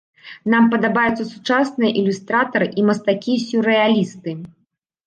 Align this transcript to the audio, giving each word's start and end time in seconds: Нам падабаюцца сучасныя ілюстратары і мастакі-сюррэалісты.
Нам 0.53 0.63
падабаюцца 0.71 1.27
сучасныя 1.33 1.91
ілюстратары 2.01 2.71
і 2.79 2.89
мастакі-сюррэалісты. 2.89 4.31